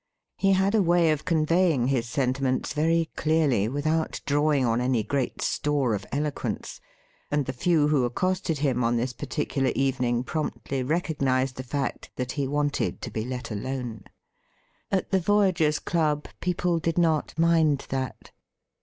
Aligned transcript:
He 0.35 0.53
had 0.53 0.73
a 0.73 0.81
way 0.81 1.11
of 1.11 1.25
conveying 1.25 1.89
his 1.89 2.09
sentiments 2.09 2.73
very 2.73 3.11
clearly 3.15 3.67
without 3.69 4.19
drawing 4.25 4.65
on 4.65 4.81
any 4.81 5.03
great 5.03 5.43
store 5.43 5.93
of 5.93 6.07
eloquence, 6.11 6.81
and 7.29 7.45
the 7.45 7.53
few 7.53 7.89
who 7.89 8.03
accosted 8.03 8.57
him 8.57 8.83
on 8.83 8.97
this 8.97 9.13
particular 9.13 9.71
evening 9.75 10.23
promptly 10.23 10.81
recognised 10.81 11.55
the 11.57 11.61
fact 11.61 12.09
that 12.15 12.31
he 12.31 12.47
wanted 12.47 12.99
to 13.03 13.11
be 13.11 13.23
let 13.23 13.51
alone. 13.51 14.05
At 14.91 15.11
the 15.11 15.19
Voyagers' 15.19 15.77
Club 15.77 16.27
people 16.39 16.79
did 16.79 16.97
not 16.97 17.37
mind 17.37 17.85
that. 17.89 18.31